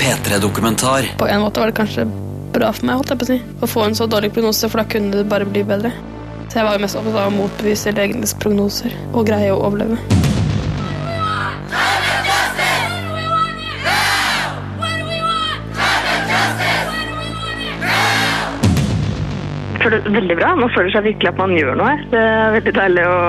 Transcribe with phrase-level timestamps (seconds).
[0.00, 1.12] P3-dokumentar.
[1.18, 2.06] På en måte var det kanskje
[2.56, 4.80] bra for meg holdt jeg på å si, å få en så dårlig prognose, for
[4.80, 5.92] da kunne det bare bli bedre.
[6.48, 9.98] Så jeg var jo mest opptatt av å motbevise legenes prognoser og greie å overleve.
[19.82, 20.54] Føler det veldig bra.
[20.58, 21.92] Man føler seg virkelig at man gjør noe.
[22.10, 23.20] Det er veldig deilig å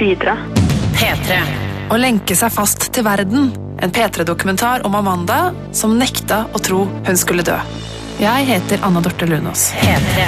[0.00, 0.38] bidra.
[0.96, 1.42] P3.
[1.94, 3.52] Å lenke seg fast til verden.
[3.84, 7.58] En P3-dokumentar om Amanda som nekta å tro hun skulle dø.
[8.16, 9.74] Jeg heter Anna Dorte Lunås.
[9.76, 10.24] P3.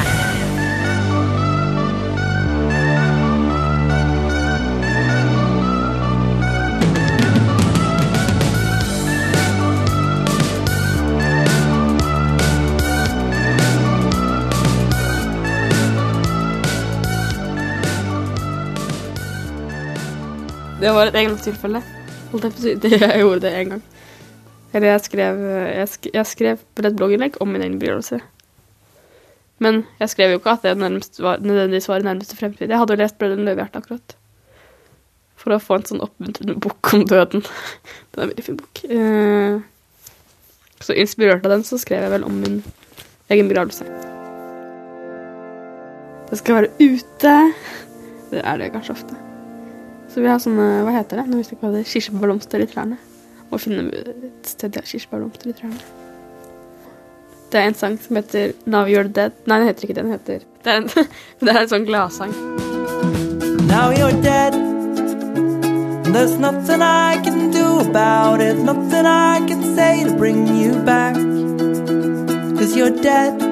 [20.80, 21.95] Det var et eget si.
[22.82, 23.82] Det- Jeg gjorde det en gang.
[24.74, 25.38] Eller jeg skrev,
[25.72, 28.18] jeg sk jeg skrev på et blogginnlegg om min egen begravelse.
[29.58, 30.74] Men jeg skrev jo ikke at det
[31.22, 32.68] var, nødvendigvis var i nærmeste fremtid.
[32.68, 34.16] Jeg hadde jo lest 'Brødrene Løvehjerte' akkurat.
[35.36, 37.40] For å få en sånn oppmuntrende bok om døden.
[38.12, 38.84] Det er en veldig fin bok.
[38.84, 39.60] Eh,
[40.80, 42.62] Så inspirert av den, så skrev jeg vel om min
[43.30, 43.84] egen begravelse.
[46.30, 47.54] Det skal være ute.
[48.30, 49.16] Det er det kanskje ofte.
[50.16, 52.62] Så vi har sånne, hva heter det, nå husker jeg ikke hva det er, kirsebærblomster
[52.64, 52.94] i trærne.
[53.50, 55.80] Må finne et sted det er kirsebærblomster i trærne.
[57.52, 59.36] Det er en sang som heter Now You're Dead.
[59.44, 60.88] Nei, den heter ikke det, den heter Det er en,
[61.44, 62.32] det er en sånn gladsang.
[63.68, 64.56] Now you're dead.
[66.08, 71.12] There's nothing I can do about it, nothing I can say to bring you back.
[72.56, 73.45] Cause you're dead.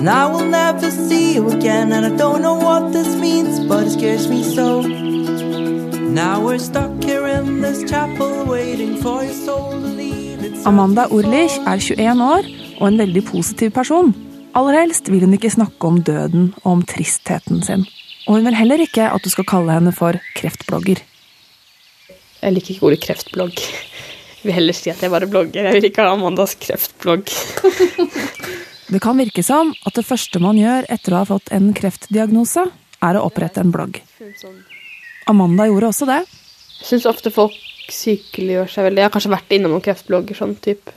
[0.00, 3.84] And I will never see you again, and I don't know what this means, but
[3.84, 4.80] it scares me so.
[4.80, 10.40] Now we're stuck here in this chapel, waiting for your soul to leave.
[10.40, 12.48] It's Amanda Orlich er 21 år
[12.80, 14.14] og en veldig positiv person.
[14.56, 17.84] Aller helst vil hun ikke snakke om døden og om tristheten sin.
[18.24, 21.04] Og hun vil heller ikke at du skal kalle henne for kreftblogger.
[22.40, 23.60] Jeg liker ikke ordet kreftblogg.
[24.42, 25.68] Vil heller si at jeg bare blogger.
[25.68, 27.30] Jeg vil ikke ha Amandas kreftblogg.
[28.90, 32.64] Det kan virke som at det første man gjør etter å ha fått en kreftdiagnose,
[33.06, 34.00] er å opprette en blogg.
[35.30, 36.16] Amanda gjorde også det.
[36.80, 37.54] Jeg syns ofte folk
[37.94, 39.04] sykeliggjør seg veldig.
[39.04, 40.90] Jeg har kanskje vært innom noen kreftblogger sånn type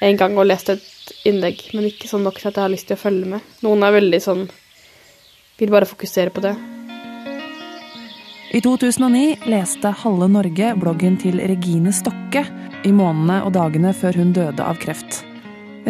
[0.00, 2.86] en gang og lest et innlegg, men ikke sånn nok til at jeg har lyst
[2.90, 3.54] til å følge med.
[3.66, 4.48] Noen er veldig sånn
[5.58, 6.52] Vil bare fokusere på det.
[8.48, 12.46] I 2009 leste halve Norge bloggen til Regine Stokke
[12.80, 15.18] i månedene og dagene før hun døde av kreft.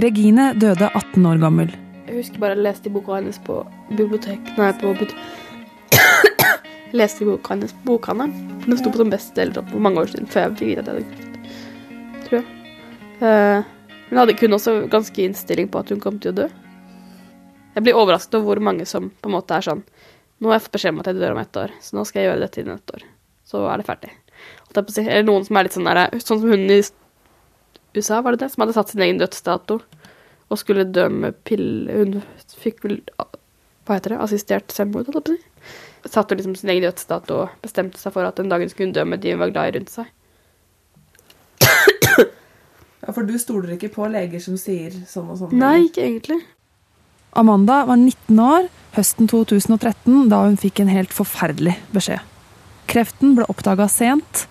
[0.02, 1.70] Regine døde 18 år gammel.
[2.08, 3.60] Jeg husker bare jeg leste boka hennes på
[3.92, 5.14] bibliotek Nei, på but
[6.98, 8.34] Leste boka hennes på bokhandelen.
[8.66, 10.98] Den sto på som bestselger for mange år siden, før jeg fikk vite at jeg
[10.98, 11.56] hadde kreft.
[12.26, 12.46] Tror jeg.
[13.22, 13.72] Eh,
[14.10, 16.50] hun hadde kun også ganske innstilling på at hun kom til å dø.
[17.78, 19.86] Jeg blir overrasket over hvor mange som på en måte er sånn
[20.38, 22.22] Nå har jeg fått beskjed om at jeg dør om ett år, så nå skal
[22.22, 23.04] jeg gjøre dette innen ett år.
[23.48, 24.12] Så er det ferdig.
[24.76, 26.82] Eller noen som er litt sånn der Sånn som hun i
[27.96, 28.50] USA, var det det?
[28.52, 29.80] Som hadde satt sin egen dødsdato
[30.48, 31.92] og skulle dø med pille...
[31.92, 32.20] Hun
[32.60, 34.20] fikk vel Hva heter det?
[34.24, 36.12] Assistert selvmord, holdt jeg på å si.
[36.12, 39.04] Satte liksom sin egen dødsdato og bestemte seg for at den dagen skulle hun dø
[39.08, 40.12] med de hun var glad i rundt seg.
[43.08, 45.54] Ja, For du stoler ikke på leger som sier sånn og sånn?
[45.56, 46.42] Nei, ikke egentlig.
[47.32, 52.22] Amanda var 19 år høsten 2013 da hun fikk en helt forferdelig beskjed.
[52.88, 54.46] Kreften ble oppdaga sent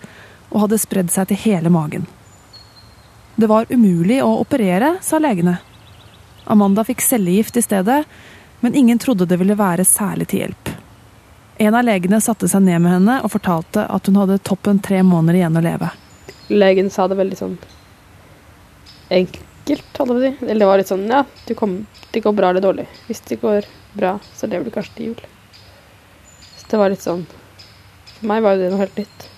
[0.48, 2.06] og hadde spredd seg til hele magen.
[3.38, 5.58] Det var umulig å operere, sa legene.
[6.50, 8.04] Amanda fikk cellegift i stedet,
[8.60, 10.70] men ingen trodde det ville være særlig til hjelp.
[11.58, 15.02] En av legene satte seg ned med henne og fortalte at hun hadde toppen tre
[15.02, 15.90] måneder igjen å leve.
[16.48, 17.58] Legen sa det veldig sånn
[19.08, 19.44] enkelt,
[19.76, 20.30] holdt jeg på å si.
[20.46, 21.74] Eller det var litt sånn Ja, du kom,
[22.14, 22.86] det går bra eller dårlig.
[23.08, 23.68] Hvis det går
[23.98, 25.20] bra, så lever du kanskje til jul.
[26.56, 27.26] Så det var litt sånn
[28.14, 29.28] For meg var jo det noe helt nytt.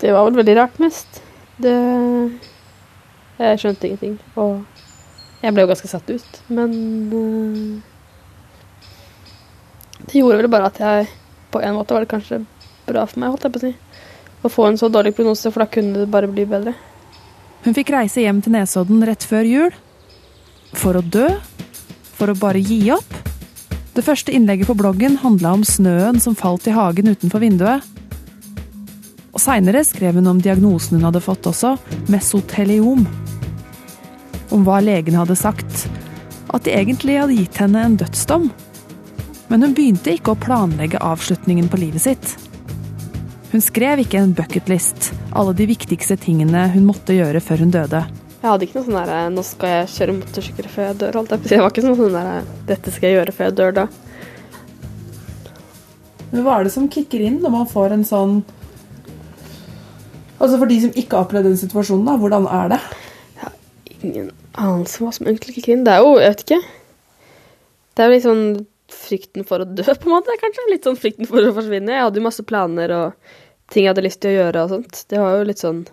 [0.00, 1.22] Det var vel veldig rart mest.
[1.60, 1.76] Det
[3.40, 4.18] Jeg skjønte ingenting.
[4.36, 4.62] Og
[5.40, 6.40] jeg ble jo ganske satt ut.
[6.52, 6.72] Men
[7.16, 7.80] øh,
[10.06, 11.08] det gjorde vel bare at jeg
[11.50, 12.44] På en måte var det kanskje
[12.86, 13.72] bra for meg, holdt jeg på å si.
[14.46, 16.76] Å få en så dårlig prognose, for da kunne det bare bli bedre.
[17.64, 19.74] Hun fikk reise hjem til Nesodden rett før jul.
[20.80, 21.26] For å dø?
[22.16, 23.16] For å bare gi opp?
[23.96, 27.84] Det første innlegget på bloggen handla om snøen som falt i hagen utenfor vinduet.
[29.34, 31.74] Og Seinere skrev hun om diagnosen hun hadde fått også,
[32.10, 33.04] mesoteliom.
[34.50, 35.84] Om hva legene hadde sagt.
[36.50, 38.48] At de egentlig hadde gitt henne en dødsdom.
[39.50, 42.39] Men hun begynte ikke å planlegge avslutningen på livet sitt.
[43.50, 48.04] Hun skrev ikke en bucketlist, alle de viktigste tingene hun måtte gjøre før hun døde.
[48.40, 51.18] Jeg hadde ikke noe sånn der Nå skal jeg kjøre motorsykkel før jeg dør.
[51.18, 53.84] Holdt jeg var ikke sånn der Dette skal jeg gjøre før jeg dør da.
[56.30, 58.40] Men hva er det som kicker inn når man får en sånn
[60.40, 62.80] Altså For de som ikke har opplevd den situasjonen, da, hvordan er det?
[63.34, 65.84] Jeg har Ingen anelse hva som egentlig kicker inn.
[65.84, 66.60] Det er jo Jeg vet ikke.
[67.92, 68.46] Det er jo litt sånn
[68.94, 70.36] frykten for å dø, på en måte.
[70.40, 70.66] kanskje.
[70.70, 71.94] Litt sånn frykten for å forsvinne.
[71.94, 73.32] Jeg hadde jo masse planer og
[73.70, 75.02] ting jeg hadde lyst til å gjøre og sånt.
[75.10, 75.84] Det var jo litt sånn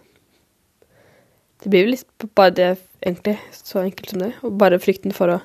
[1.57, 2.71] Det blir jo litt bare det,
[3.01, 3.38] egentlig.
[3.55, 4.31] Så enkelt som det.
[4.45, 5.38] Og bare frykten for å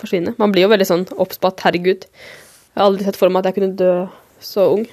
[0.00, 0.36] forsvinne.
[0.38, 1.60] Man blir jo veldig sånn oppspatt.
[1.66, 3.94] herregud, jeg har aldri sett for meg at jeg kunne dø
[4.40, 4.84] så ung.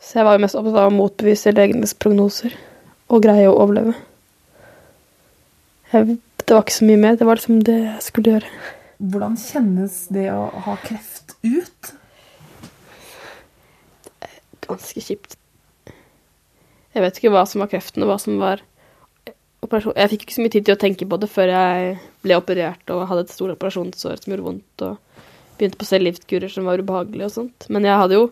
[0.00, 2.54] Så jeg var jo mest opptatt av å motbevise legenes prognoser
[3.10, 3.96] og greie å overleve.
[5.92, 7.16] Jeg, det var ikke så mye mer.
[7.18, 8.52] Det var liksom det jeg skulle gjøre.
[9.00, 11.92] Hvordan kjennes det å ha kreft ut?
[14.66, 15.38] Ganske kjipt.
[16.90, 18.60] Jeg vet ikke hva som var kreften, og hva som var
[19.64, 19.96] operasjon.
[19.96, 21.94] Jeg fikk ikke så mye tid til å tenke på det før jeg
[22.24, 25.22] ble operert og hadde et stort operasjonssår som gjorde vondt, og
[25.56, 27.70] begynte på cellegiftkurer som var ubehagelige og sånt.
[27.72, 28.26] Men jeg hadde jo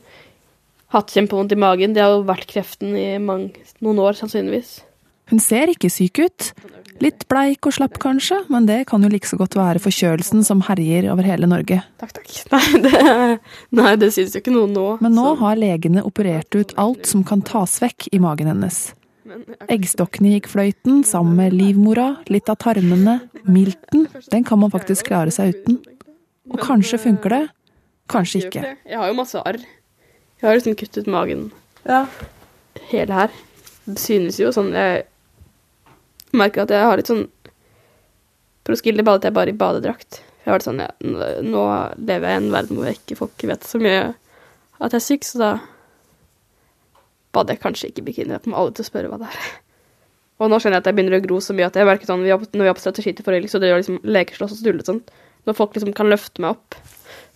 [0.93, 1.97] hatt kjempevondt i magen.
[1.97, 4.82] Det har jo vært kreften i mange, noen år, sannsynligvis.
[5.31, 6.53] Hun ser ikke syk ut.
[7.01, 10.65] Litt bleik og slapp kanskje, men det kan jo like så godt være forkjølelsen som
[10.67, 11.77] herjer over hele Norge.
[12.01, 12.31] Takk, takk.
[12.53, 13.03] Nei, det,
[13.79, 14.87] nei, det syns jo ikke noe nå.
[15.05, 18.81] Men nå så- har legene operert ut alt som kan tas vekk i magen hennes.
[19.71, 24.07] Eggstokkene gikk fløyten, sammen med livmora, litt av tarmene, milten.
[24.33, 25.79] Den kan man faktisk klare seg uten.
[26.51, 27.43] Og kanskje funker det,
[28.11, 28.65] kanskje ikke.
[28.89, 29.61] Jeg har jo masse arr.
[30.41, 31.51] Jeg har liksom kuttet magen
[31.87, 32.07] Ja.
[32.91, 33.31] hele her.
[33.87, 35.05] Det synes jo sånn Jeg
[36.37, 37.27] merker at jeg har litt sånn
[38.69, 40.19] Proskilde badet jeg bare i badedrakt.
[40.45, 43.65] Jeg var sånn ja, nå- lever jeg i en verden hvor jeg ikke folk vet
[43.65, 44.03] så mye
[44.79, 45.49] at jeg er syk, så da
[47.35, 48.35] bader jeg kanskje ikke i bikini.
[48.37, 49.49] Jeg kommer alle til å spørre hva det er.
[50.39, 52.23] Og nå skjønner jeg at jeg begynner å gro så mye at jeg merker sånn,
[52.23, 55.01] Når vi var på strategi til forrige, så det gjør liksom lekeslåss og stullet sånn.
[55.49, 56.77] Når folk liksom kan løfte meg opp.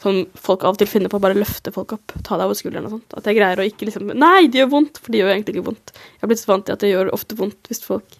[0.02, 2.14] Sånn folk av og til finner på å bare løfte folk opp.
[2.22, 3.16] Ta deg over skulderen og sånt.
[3.18, 5.00] At jeg greier å ikke liksom Nei, det gjør vondt!
[5.02, 5.94] For det gjør egentlig ikke vondt.
[5.96, 8.18] Jeg har blitt så vant til at det gjør ofte vondt hvis folk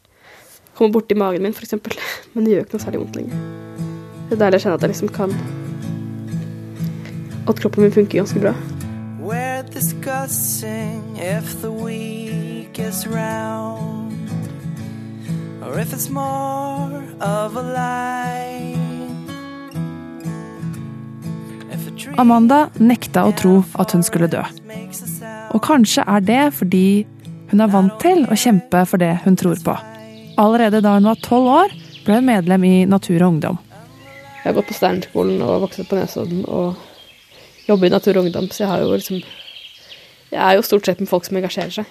[0.76, 1.74] kommer borti magen min, f.eks.
[2.34, 3.42] Men det gjør ikke noe særlig vondt lenger.
[4.28, 5.34] Det er deilig å kjenne at jeg liksom kan
[7.50, 8.52] At kroppen min funker ganske bra.
[9.20, 14.14] We're discussing if the week is round
[15.62, 18.76] or if it's more of a lie.
[21.70, 24.42] If a dream Amanda nekta å tro at hun skulle dø.
[25.52, 26.86] Og kanskje er det fordi
[27.52, 29.76] hun er vant til å kjempe for det hun tror på.
[30.40, 31.74] Allerede da hun var tolv år,
[32.06, 33.58] ble hun medlem i Natur og Ungdom.
[34.42, 38.24] Jeg har gått på Steinerskolen og vokst opp på Nesodden og jobber i Natur og
[38.26, 39.22] Ungdom, så jeg har jo liksom
[40.32, 41.88] Jeg er jo stort sett med folk som engasjerer seg.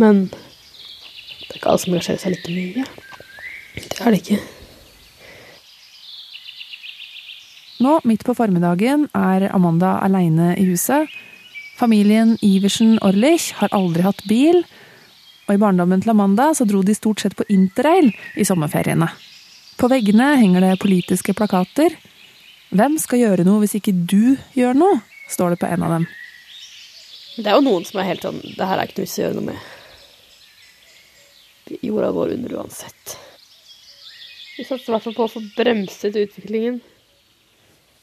[0.00, 2.84] Men det er ikke alle som engasjerer seg like mye.
[3.76, 4.38] Det er det ikke.
[7.84, 11.12] Nå, midt på formiddagen, er Amanda aleine i huset.
[11.76, 14.62] Familien Iversen Orlich har aldri hatt bil,
[15.46, 19.08] og i barndommen til Amanda så dro de stort sett på interrail i sommerferiene.
[19.76, 21.94] På veggene henger det politiske plakater.
[22.74, 25.02] Hvem skal gjøre noe hvis ikke du gjør noe?
[25.28, 26.04] står det på en av dem.
[27.36, 29.24] Det er jo noen som er helt sånn Det her er ikke noe vits skal
[29.26, 29.72] gjøre noe med.
[31.82, 33.16] Jorda går under uansett.
[34.56, 36.78] Vi satser i hvert fall på å få bremset utviklingen.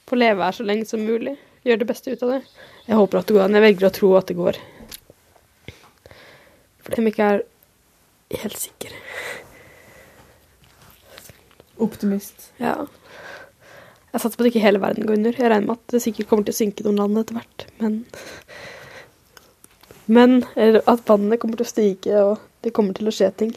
[0.09, 1.37] Få leve her så lenge som mulig.
[1.63, 2.41] Gjøre det beste ut av det.
[2.89, 3.55] Jeg håper at det går an.
[3.57, 4.59] Jeg velger å tro at det går.
[6.83, 7.43] For jeg ikke er
[8.43, 8.99] helt sikre.
[11.83, 12.51] Optimist.
[12.61, 12.75] Ja.
[14.13, 15.33] Jeg satser på at ikke hele verden går under.
[15.33, 18.01] Jeg regner med at det sikkert kommer til å synke noen land etter hvert, men
[20.05, 23.53] Men eller at vannet kommer til å stige, og det kommer til å skje ting.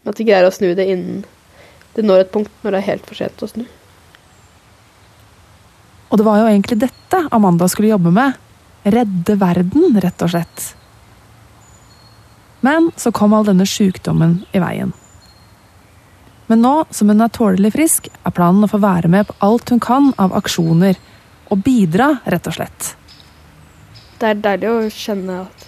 [0.00, 1.20] Men at vi greier å snu det innen
[1.94, 3.66] det når et punkt når det er helt for sent å snu.
[6.10, 8.38] Og det var jo egentlig dette Amanda skulle jobbe med.
[8.82, 10.70] Redde verden, rett og slett.
[12.60, 14.92] Men så kom all denne sjukdommen i veien.
[16.50, 19.70] Men nå som hun er tålelig frisk, er planen å få være med på alt
[19.70, 20.98] hun kan av aksjoner.
[21.50, 22.94] Og bidra, rett og slett.
[24.20, 25.66] Det er deilig å kjenne at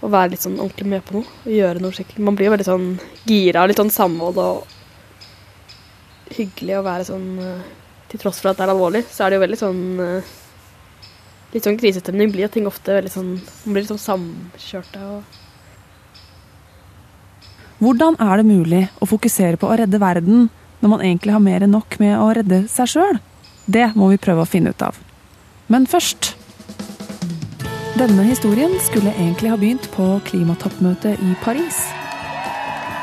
[0.00, 1.26] Å være litt sånn ordentlig med på noe.
[1.44, 2.22] Og gjøre noe skikkelig.
[2.24, 2.86] Man blir jo veldig sånn
[3.28, 4.70] gira, litt sånn samhold og
[6.36, 7.66] hyggelig å være sånn eh,
[8.10, 10.32] Til tross for at det er alvorlig, så er det jo veldig sånn eh,
[11.52, 15.38] Litt sånn krisestemning blir jo ting ofte veldig sånn Man blir litt sånn samkjørte og
[17.80, 20.50] Hvordan er det mulig å fokusere på å redde verden
[20.82, 23.16] når man egentlig har mer enn nok med å redde seg sjøl?
[23.64, 24.98] Det må vi prøve å finne ut av.
[25.72, 26.34] Men først
[28.00, 31.82] Denne historien skulle egentlig ha begynt på klimatoppmøtet i Paris.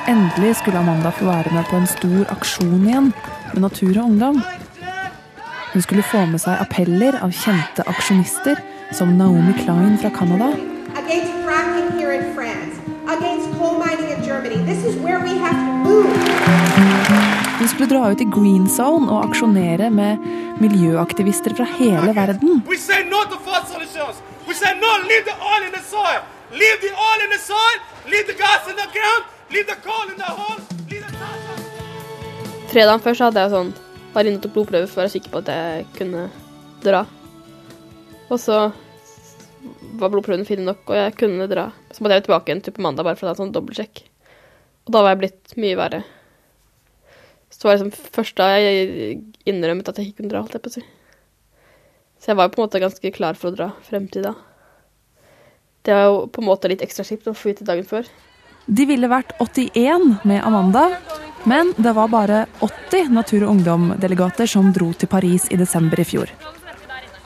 [0.10, 3.12] Endelig skulle Amanda få være med på en stor aksjon igjen
[3.52, 4.40] med Natur og Ungdom.
[5.74, 8.64] Hun skulle få med seg appeller av kjente aksjonister
[8.96, 10.50] som Naomi Klein fra Canada,
[13.16, 14.58] against coal mining in Germany.
[14.72, 16.14] This is where we have to move.
[17.60, 20.18] hun skulle dra ut i Green Zone og aksjonere med
[20.62, 22.62] miljøaktivister fra hele verden.
[22.70, 24.16] We say no to fossil solutions.
[24.48, 26.22] We say no, leave the oil in the soil.
[26.52, 27.78] Leave the oil in the soil.
[28.12, 29.24] Leave the gas in the ground.
[29.56, 30.60] Leave the coal in the hole.
[30.92, 31.36] Leave the tar-
[32.72, 33.74] Fredagen før så hadde jeg sånn
[34.14, 36.24] var inne tok blodprøve for å være sikker på at jeg kunne
[36.84, 37.02] dra.
[38.30, 38.58] Og så
[40.00, 41.70] var blodprøvene fine nok, og jeg kunne dra.
[41.92, 44.04] Så måtte jeg tilbake igjen til på mandag bare for å ta en sånn dobbeltsjekk.
[44.88, 46.04] Og da var jeg blitt mye verre.
[47.52, 49.18] Så det var liksom først da jeg
[49.50, 50.86] innrømmet at jeg ikke kunne dra, holdt jeg på å si.
[52.18, 54.34] Så jeg var jo på en måte ganske klar for å dra frem til da.
[55.88, 58.08] Det var jo på en måte litt ekstra kjipt å få vite dagen før.
[58.68, 60.90] De ville vært 81 med Amanda,
[61.48, 66.08] men det var bare 80 Natur og Ungdom-delegater som dro til Paris i desember i
[66.08, 66.34] fjor.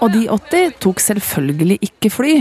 [0.01, 2.33] Og de 80 tok selvfølgelig ikke fly.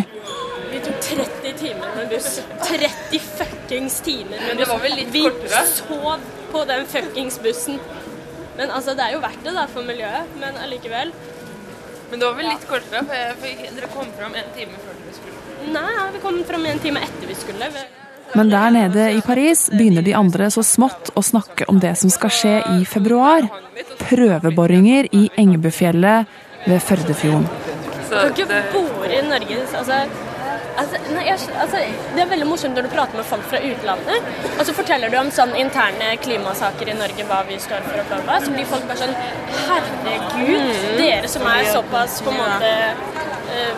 [0.71, 2.39] Vi tok 30 timer med buss.
[2.65, 4.63] 30 fuckings timer med buss.
[4.63, 5.65] Det var vel litt vi kortere?
[5.69, 7.77] sov på den fuckings bussen.
[8.57, 11.13] Men altså, det er jo verdt det da for miljøet, men allikevel.
[12.11, 14.97] Men det var vel litt kortere, for, jeg, for dere kom fram en time før
[14.99, 15.71] dere skulle.
[15.77, 17.71] Nei, vi kom fram en time etter vi skulle.
[18.35, 22.13] Men der nede i Paris begynner de andre så smått å snakke om det som
[22.13, 23.47] skal skje i februar.
[24.07, 26.31] Prøveboringer i Engebøfjellet
[26.67, 27.49] ved Førdefjorden.
[28.11, 30.01] Så Du kan ikke bore i Norge altså,
[30.79, 31.79] altså, nei, jeg, altså,
[32.15, 34.27] Det er veldig morsomt når du prater med folk fra utlandet,
[34.59, 38.11] og så forteller du om sånn interne klimasaker i Norge, hva vi står for og
[38.11, 39.15] bla, bla, så blir folk bare sånn
[39.69, 42.75] Herregud, dere som er såpass på en måte
[43.55, 43.73] uh,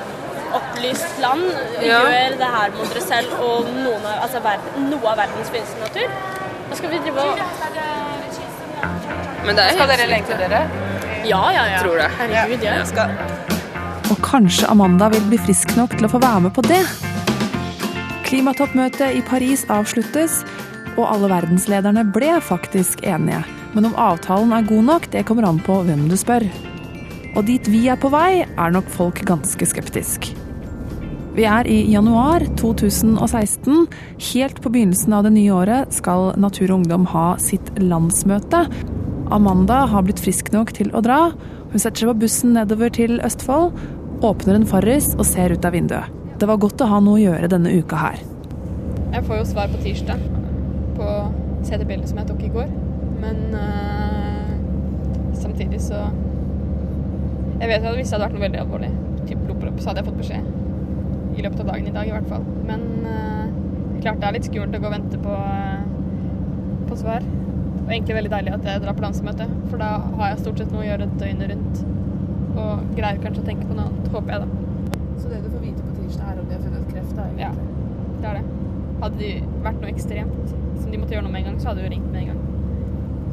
[0.58, 1.44] opplyst land,
[1.82, 2.00] Ja.
[2.08, 5.80] gjør det her mot dere selv og noen av, altså, verden, noe av verdens fineste
[5.80, 6.08] natur.
[6.70, 7.38] Da skal vi drive og
[9.44, 10.60] Men det er Skal dere lenke dere?
[11.24, 11.78] Ja, ja, ja.
[11.82, 12.08] Tror det.
[12.18, 13.06] Herregud, ja.
[14.10, 16.82] Og kanskje Amanda vil bli frisk nok til å få være med på det?
[18.26, 20.40] Klimatoppmøtet i Paris avsluttes,
[20.96, 23.42] og alle verdenslederne ble faktisk enige.
[23.72, 26.44] Men om avtalen er god nok, det kommer an på hvem du spør.
[27.32, 30.32] Og dit vi er på vei, er nok folk ganske skeptisk.
[31.32, 33.86] Vi er i januar 2016.
[34.34, 38.66] Helt på begynnelsen av det nye året skal Natur og Ungdom ha sitt landsmøte.
[39.32, 41.32] Amanda har blitt frisk nok til å dra.
[41.72, 43.72] Hun setter seg på bussen nedover til Østfold,
[44.22, 46.10] åpner en Farris og ser ut av vinduet.
[46.38, 48.20] Det var godt å ha noe å gjøre denne uka her.
[49.12, 50.20] Jeg får jo svar på tirsdag
[50.98, 51.08] på
[51.64, 52.68] CT-bildet som jeg tok i går.
[53.22, 54.52] Men øh,
[55.38, 56.08] samtidig så
[57.60, 58.88] Jeg vet at hvis det hadde vært noe veldig alvorlig,
[59.28, 62.26] typ blodpropp, så hadde jeg fått beskjed i løpet av dagen i dag i hvert
[62.28, 62.42] fall.
[62.66, 63.44] Men øh,
[64.02, 67.28] klart det er litt skummelt å gå og vente på, øh, på svar.
[67.82, 70.72] Og egentlig veldig deilig at jeg drar på landsmøte, for da har jeg stort sett
[70.74, 71.82] noe å gjøre døgnet rundt.
[72.52, 74.48] Og greier kanskje å tenke på noe annet, håper jeg da.
[75.18, 77.16] Så det du får vite på tirsdag, er om de har funnet kreft?
[77.18, 77.52] da, Ja,
[78.22, 78.44] det er det.
[79.02, 79.32] Hadde det
[79.64, 81.94] vært noe ekstremt som de måtte gjøre noe med en gang, så hadde de jo
[81.96, 82.42] ringt med en gang.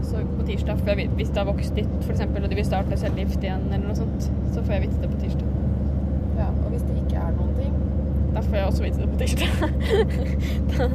[0.10, 2.98] Så på tirsdag, for jeg hvis det har vokst litt, eksempel, og de vil starte
[2.98, 5.48] cellegift igjen, eller noe sånt, så får jeg vite det på tirsdag.
[6.40, 7.74] Ja, og hvis det ikke er noen ting
[8.32, 9.50] Da får jeg også vite det på tirsdag.
[10.78, 10.88] da,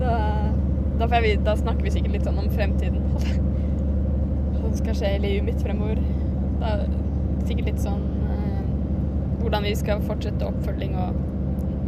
[0.00, 0.12] da,
[0.98, 3.02] da, jeg da snakker vi sikkert litt sånn om fremtiden.
[4.58, 6.00] Hva som skal skje i livet mitt fremover.
[6.58, 6.88] Da er
[7.46, 8.02] sikkert litt sånn
[8.34, 8.62] eh,
[9.42, 11.10] hvordan vi skal fortsette oppfølging, og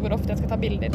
[0.00, 0.92] hvor ofte jeg skal ta bilder.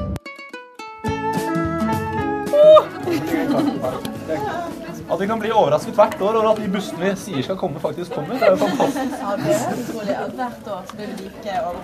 [5.09, 7.79] At vi kan bli overrasket hvert år over at de bussene vi sier skal komme,
[7.81, 8.39] faktisk kommer.
[8.39, 9.13] Det er jo fantastisk.
[9.21, 11.75] Ja, det er utrolig at hvert år så blir det like og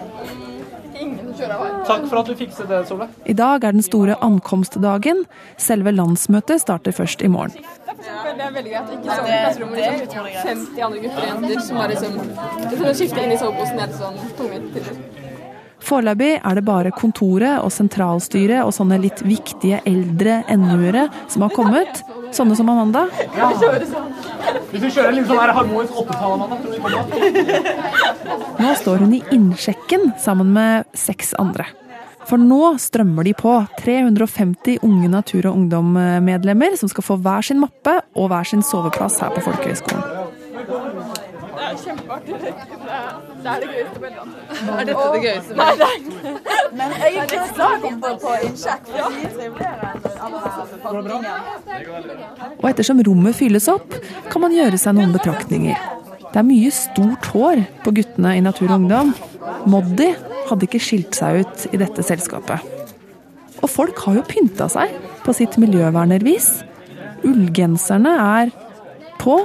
[1.88, 3.14] Takk for at du fikset det, Solveig.
[3.26, 5.24] I dag er den store ankomstdagen.
[5.62, 7.56] Selve landsmøtet starter først i morgen.
[7.62, 8.92] Det er veldig greit.
[8.98, 12.14] Ikke sånn klasserom med liksom 50 andre gutter og jenter som bare liksom
[12.82, 15.30] kan skifte inn i soveposen helt sånn tungvint.
[15.82, 21.56] Foreløpig er det bare kontoret og sentralstyret og sånne litt viktige eldre NU-ere som har
[21.56, 22.04] kommet.
[22.32, 23.06] Sånne som Amanda.
[24.72, 26.56] Hvis vi kjører en litt sånn harmonisk åttetall, Amanda?
[28.62, 31.68] Nå står hun i innsjekken sammen med seks andre.
[32.30, 33.54] For nå strømmer de på.
[33.82, 39.20] 350 unge Natur og Ungdom-medlemmer som skal få hver sin mappe og hver sin soveplass
[39.24, 40.04] her på Folkehøgskolen.
[41.52, 42.71] Det er kjempeartig.
[43.42, 44.42] Det er det, gøyeste landet.
[44.62, 45.56] Er dette det gøyeste?
[45.58, 45.98] Nei, det er
[46.78, 48.84] Men jeg er ikke glad å på, på innsjekk.
[48.92, 51.34] Det er triveligere enn alle.
[52.60, 53.96] Og ettersom rommet fylles opp,
[54.30, 55.90] kan man gjøre seg noen betraktninger.
[56.32, 59.14] Det er mye stort hår på guttene i Natur og Ungdom.
[59.72, 60.12] Moddi
[60.48, 62.62] hadde ikke skilt seg ut i dette selskapet.
[63.62, 64.94] Og folk har jo pynta seg
[65.26, 66.50] på sitt miljøvernervis.
[67.28, 68.54] Ullgenserne er
[69.22, 69.36] på,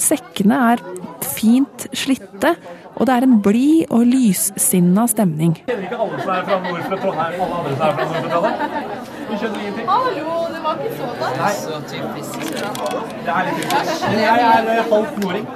[0.00, 0.82] sekkene er
[1.24, 2.56] fint slitte,
[2.92, 5.54] og det er en blid og lyssinna stemning.
[5.66, 8.16] Kjenner ikke alle som er fra nord fra Trondheim, alle andre som er fra nord
[8.22, 8.92] fra Trondheim?
[9.30, 9.86] Du skjønner ingenting?
[9.88, 11.36] Hallo, det var ikke så godt.
[11.40, 11.52] Nei.
[11.62, 12.32] Så typisk.
[12.52, 14.06] Det er litt typisk.
[14.20, 15.46] Jeg er eh, halvt nording.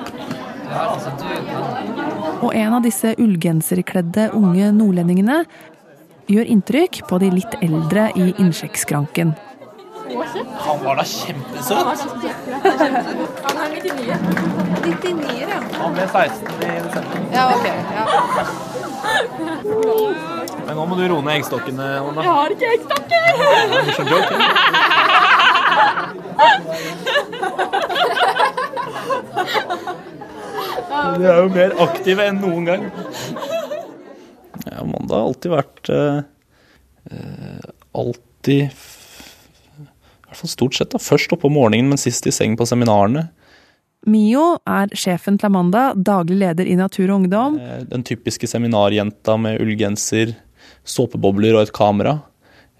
[2.43, 5.43] Og en av disse ullgenserkledde unge nordlendingene
[6.31, 9.37] gjør inntrykk på de litt eldre i innsjekkskranken.
[10.66, 11.76] Han var da kjempesøt.
[13.46, 14.16] Han er 99.
[14.86, 15.58] 99, ja.
[15.80, 17.18] Han ble 16 i desember.
[17.32, 17.66] Ja, ok.
[17.96, 18.04] Ja.
[20.66, 22.20] Men nå må du roe ned eggstokkene, Anna.
[22.22, 23.22] Jeg har ikke eggstokker!
[31.16, 32.82] Det er er jo mer aktiv enn noen gang.
[34.66, 36.18] Ja, Amanda har alltid vært eh,
[37.12, 37.60] eh,
[37.96, 38.62] Alltid
[40.37, 43.28] hvert fall stort sett da, først oppe om morgenen, men sist i seng på seminarene.
[44.07, 47.57] Mio er sjefen til Amanda, daglig leder i Natur og Ungdom.
[47.59, 50.37] Eh, Den typiske seminarjenta med ullgenser,
[50.87, 52.21] såpebobler og et kamera.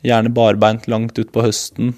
[0.07, 1.95] Gjerne barbeint langt utpå høsten.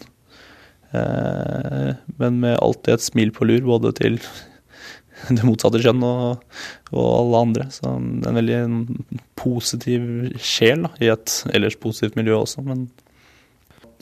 [0.92, 4.18] Eh, Men med alltid et smil på lur, både til
[5.28, 6.40] det motsatte kjønn og,
[6.94, 7.68] og alle andre.
[7.74, 8.62] Så en veldig
[9.36, 12.64] positiv sjel da, i et ellers positivt miljø også.
[12.64, 12.88] Men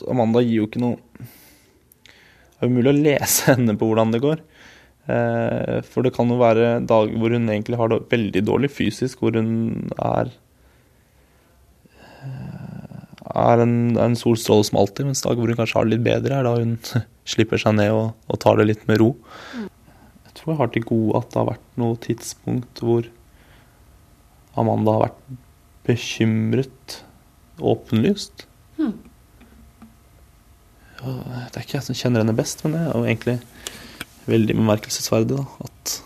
[0.06, 1.00] Amanda gir jo ikke noe
[2.56, 4.42] Det er umulig å lese henne på hvordan det går.
[5.12, 9.22] Eh, For det kan jo være dager hvor hun egentlig har det veldig dårlig fysisk,
[9.22, 10.34] hvor hun er
[13.36, 16.38] er en, en solstråle som alltid, mens dager hvor hun kanskje har det litt bedre,
[16.38, 16.76] er da hun
[17.32, 19.10] slipper seg ned og, og tar det litt med ro.
[19.56, 23.08] Jeg tror jeg har til gode at det har vært noe tidspunkt hvor
[24.56, 25.36] Amanda har vært
[25.86, 27.00] bekymret
[27.60, 28.46] åpenlyst.
[28.78, 28.94] Hmm.
[31.04, 33.38] Og Det er ikke jeg som kjenner henne best, men det er jo egentlig
[34.26, 35.36] veldig bemerkelsesverdig.
[35.36, 35.96] da, At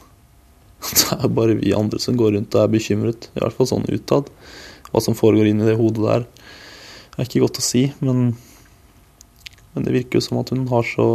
[0.81, 3.29] det er bare vi andre som går rundt og er bekymret.
[3.35, 4.31] I hvert fall sånn utad.
[4.91, 6.25] Hva som foregår inni det hodet der,
[7.17, 7.85] er ikke godt å si.
[8.01, 8.33] Men,
[9.75, 11.11] men det virker jo som at hun har så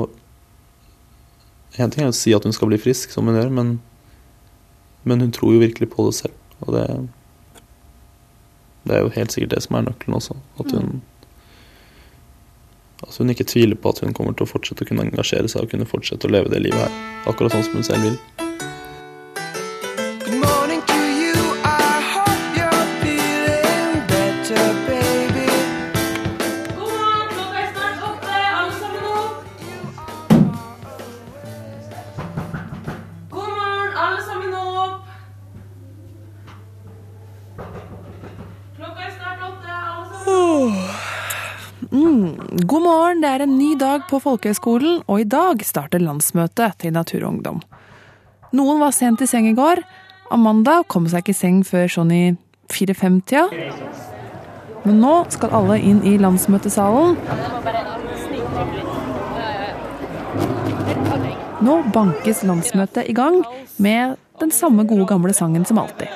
[1.76, 3.74] En ting er å si at hun skal bli frisk, som hun gjør, men,
[5.04, 6.38] men hun tror jo virkelig på det selv.
[6.64, 6.86] Og det,
[8.88, 10.38] det er jo helt sikkert det som er nøkkelen også.
[10.64, 11.02] At hun
[13.06, 15.66] at hun ikke tviler på at hun kommer til å fortsette å kunne engasjere seg
[15.66, 17.04] og kunne fortsette å leve det livet her.
[17.30, 18.18] Akkurat sånn som hun selv vil.
[44.10, 47.62] På folkehøyskolen, og i dag starter landsmøtet til Naturungdom.
[48.56, 49.82] Noen var sent i seng i går.
[50.34, 52.24] Amanda kom seg ikke i seng før sånn i
[52.74, 53.50] fire-fem-tida.
[54.86, 57.18] Men nå skal alle inn i landsmøtesalen.
[61.66, 63.42] Nå bankes landsmøtet i gang
[63.82, 66.12] med den samme gode gamle sangen som alltid.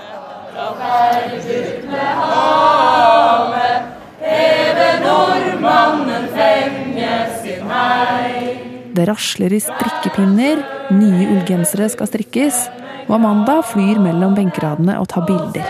[7.69, 10.61] Det rasler i strikkepinner,
[10.97, 12.63] nye ullgensere skal strikkes,
[13.05, 15.69] og Amanda flyr mellom benkeradene og tar bilder.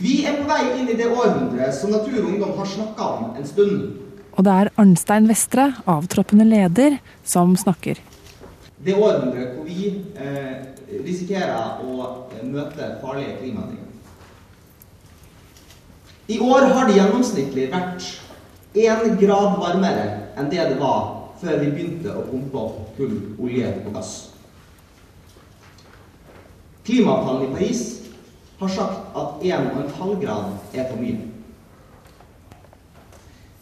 [0.00, 3.34] Vi er på vei inn i det århundret som Natur og Ungdom har snakka om
[3.34, 3.82] en stund.
[4.30, 7.98] Og det er Arnstein Vestre, avtroppende leder, som snakker.
[8.80, 10.56] Det århundret hvor vi eh,
[11.04, 13.89] risikerer å eh, møte farlige klimaendringer.
[16.30, 18.04] I år har det gjennomsnittlig vært
[18.78, 20.04] én grad varmere
[20.38, 21.08] enn det det var
[21.40, 24.12] før vi begynte å pumpe opp kull, olje og gass.
[26.86, 27.82] Klimaavtalen i Paris
[28.60, 31.18] har sagt at 1,5 grad er for mye.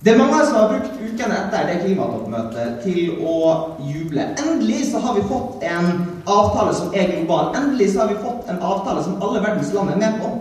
[0.04, 3.38] Det er mange som har brukt ukene etter det klimatoppmøtet til å
[3.82, 4.28] juble.
[4.44, 5.88] Endelig så har vi fått en
[6.28, 7.50] avtale som er global.
[7.56, 10.36] Endelig så har vi fått en avtale som alle verdens land er med på.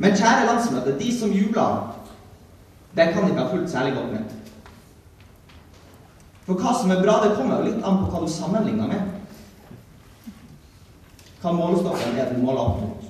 [0.00, 1.66] Men kjære landsmøte, de som jubla,
[2.96, 4.36] det kan ikke ha fulgt særlig godt med.
[6.46, 10.32] For hva som er bra, det kommer jo litt an på hva du sammenligner med.
[11.40, 13.06] Hva målestokken er du måler opp mot.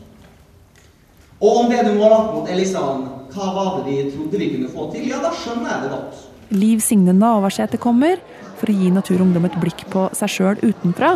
[1.40, 4.50] Og om det du måler opp mot, er liksom Hva var det vi trodde vi
[4.50, 5.06] kunne få til?
[5.06, 6.22] Ja, da skjønner jeg det godt.
[6.50, 8.18] Liv Signe Navarsete kommer,
[8.58, 11.12] for å gi Naturungdom et blikk på seg sjøl utenfra.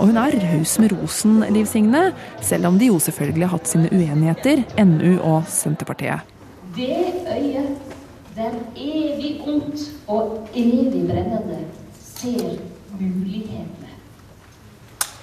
[0.00, 3.68] Og hun er raus med rosen, Liv Signe, selv om de jo selvfølgelig har hatt
[3.68, 6.24] sine uenigheter, NU og Senterpartiet.
[6.72, 6.96] Det
[7.28, 7.90] øyet
[8.36, 11.58] der evig ondt og evig brennende
[12.00, 12.56] ser
[13.00, 13.90] mulighetene.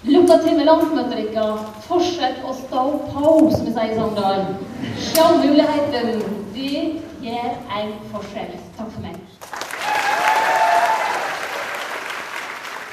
[0.04, 1.64] Lykke til med landsmøtet deres.
[1.88, 4.46] Fortsett å stå på, som vi sier i Sogndal.
[5.10, 6.22] Se muligheten.
[6.54, 6.84] Det
[7.26, 8.54] gjør en forskjell.
[8.78, 9.17] Takk for meg.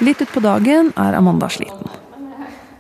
[0.04, 1.88] Litt utpå dagen er Amanda sliten.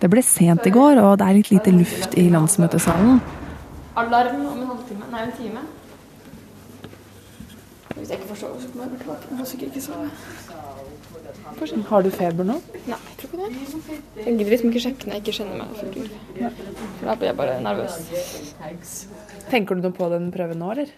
[0.00, 3.20] Det ble sent i går, og det er litt lite luft i landsmøtesalen.
[3.96, 5.06] Alarm om en halvtime.
[5.12, 5.62] Nei, en time.
[7.94, 9.30] Hvis jeg ikke får sove, så kommer jeg tilbake.
[9.30, 10.08] Jeg må sikkert ikke sove.
[11.88, 12.58] Har du feber nå?
[12.90, 13.48] Nei, jeg tror ikke det.
[14.18, 16.10] Jeg gidder liksom ikke sjekke når jeg ikke kjenner meg fullt ut.
[16.98, 17.94] For da blir jeg bare nervøs.
[19.54, 20.92] Tenker du noe på den prøven nå, eller?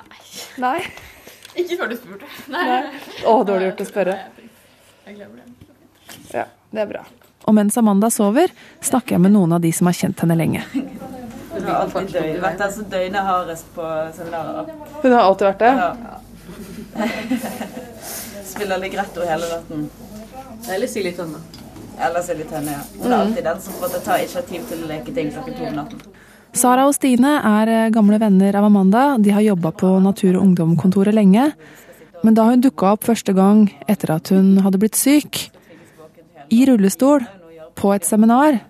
[0.00, 0.24] Nei.
[0.64, 0.80] Nei?
[1.58, 2.26] Ikke før du spurte.
[2.52, 2.64] Nei.
[3.26, 4.14] Å, dårlig gjort å spørre.
[5.08, 5.74] Jeg glemmer det.
[6.34, 7.02] Ja, det er bra.
[7.48, 8.50] Og mens Amanda sover,
[8.84, 10.64] snakker jeg med noen av de som har kjent henne lenge.
[11.54, 13.86] Hun har alltid døgn, vært den døgnet hardest på
[14.18, 14.68] seminarer.
[15.00, 15.72] Hun har alltid vært det?
[15.80, 16.18] Ja.
[18.50, 19.88] Spiller ligretto hele natten.
[20.68, 21.40] Eller si litt henne.
[21.96, 22.84] Eller si litt henne, ja.
[23.00, 25.80] Hun er alltid den som får ta initiativ til å leke ting klokken to om
[25.80, 26.06] natten.
[26.52, 29.08] Sara og Stine er eh, gamle venner av Amanda.
[29.20, 31.50] De har jobba på Natur- og Ungdomskontoret lenge.
[32.26, 35.48] Men da hun dukka opp første gang etter at hun hadde blitt syk,
[36.48, 37.26] i rullestol,
[37.78, 38.62] på et seminar,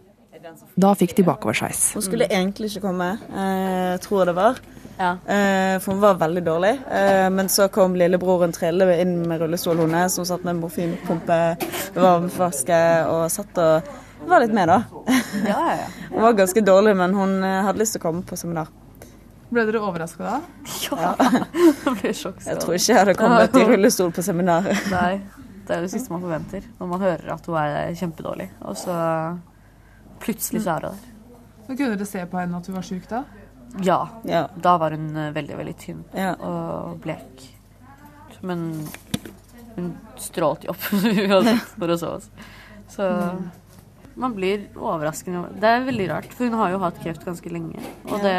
[0.78, 1.92] da fikk de bakoversveis.
[1.96, 4.61] Hun skulle egentlig ikke komme, eh, tror jeg det var.
[4.98, 6.74] Eh, for hun var veldig dårlig.
[6.90, 11.38] Eh, men så kom lillebroren Trille inn med rullestol, hun som satt med morfinpumpe,
[11.94, 14.82] varmflaske og satt og var litt med, da.
[16.11, 18.72] hun var ganske dårlig, men hun eh, hadde lyst til å komme på seminar.
[19.48, 20.38] Ble dere overraska da?
[20.88, 21.14] Ja.
[21.94, 24.78] Jeg tror ikke jeg hadde kommet i rullestol på seminaret.
[24.92, 25.20] Nei,
[25.68, 28.48] det er det siste man forventer når man hører at hun er kjempedårlig.
[28.68, 28.96] Og så
[30.22, 31.12] plutselig så er hun der.
[31.68, 33.22] Men Kunne dere se på henne at hun var syk da?
[33.84, 34.00] Ja.
[34.56, 36.02] Da var hun eh, veldig, veldig tynn
[36.40, 37.44] og blek.
[38.40, 38.68] Men
[39.76, 42.28] hun strålte jo opp uansett når hun så oss.
[42.88, 43.08] Så
[44.18, 47.82] man blir overraskende Det er veldig rart, for hun har jo hatt kreft ganske lenge.
[48.08, 48.34] Og det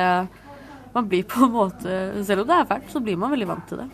[0.94, 3.68] Man blir på en måte Selv om det er fælt, så blir man veldig vant
[3.70, 3.90] til det.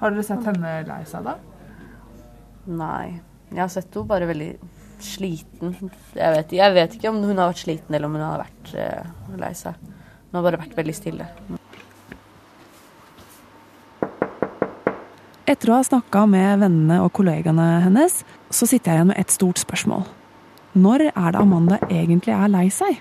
[0.00, 1.36] Har dere sett henne lei seg da?
[2.66, 3.20] Nei.
[3.52, 4.50] Jeg har sett henne bare veldig
[5.02, 5.76] sliten.
[6.16, 8.74] Jeg vet, jeg vet ikke om hun har vært sliten eller om hun har vært
[8.80, 9.78] eh, lei seg.
[10.30, 11.28] Hun har bare vært veldig stille.
[15.46, 19.34] Etter å ha snakka med vennene og kollegaene hennes, så sitter jeg igjen med et
[19.34, 20.02] stort spørsmål.
[20.76, 22.98] Når er det Amanda egentlig er lei seg?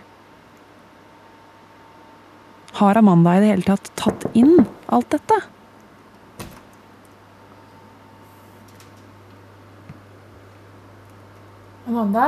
[2.76, 4.58] Har Amanda i det hele tatt tatt inn
[4.92, 5.36] alt dette?
[11.88, 12.26] Amanda?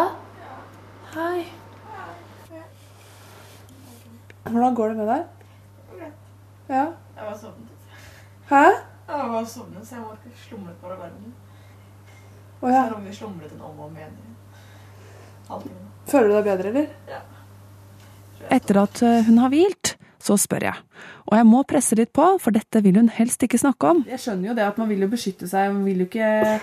[1.11, 1.49] Hei.
[4.47, 5.25] Hvordan går det med deg?
[6.69, 6.85] Ja?
[7.17, 7.91] Jeg var sovnet.
[8.47, 8.63] Hæ?
[9.09, 11.35] Jeg var sovnet, så jeg må ikke slumret på alarmen.
[12.61, 12.85] Å ja.
[12.87, 14.15] Selv om vi slumret en om og om igjen.
[16.07, 16.89] Føler du deg bedre, eller?
[17.11, 17.21] Ja.
[18.61, 19.96] Etter at eh, hun har hvilt,
[20.27, 20.83] så spør jeg.
[21.27, 24.03] Og jeg må presse litt på, for dette vil hun helst ikke snakke om.
[24.09, 26.59] Jeg skjønner jo det at man vil jo beskytte seg, man vil jo ikke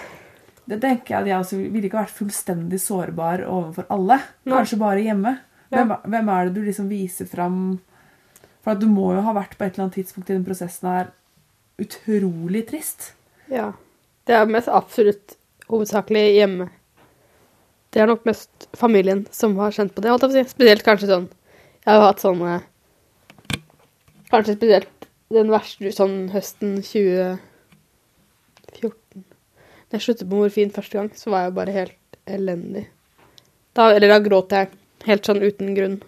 [0.65, 4.17] Det tenker jeg at jeg også ville ikke vært fullstendig sårbar overfor alle.
[4.49, 5.35] Kanskje bare hjemme.
[5.75, 7.59] Hvem, hvem er det du liksom viser fram
[8.63, 10.89] For at du må jo ha vært på et eller annet tidspunkt i den prosessen
[10.89, 11.11] her
[11.83, 13.13] utrolig trist.
[13.51, 13.73] Ja.
[14.25, 15.35] Det er mest absolutt
[15.69, 16.69] hovedsakelig hjemme.
[17.93, 20.15] Det er nok mest familien som har kjent på det.
[20.33, 20.45] si.
[20.51, 21.29] Spesielt kanskje sånn
[21.85, 22.63] Jeg har hatt sånne
[24.35, 27.39] Kanskje spesielt den verste sånn høsten 2014.
[29.87, 32.89] Da jeg sluttet på morfin første gang, så var jeg bare helt elendig.
[33.79, 34.73] Da, eller da gråt jeg
[35.07, 36.01] helt sånn uten grunn.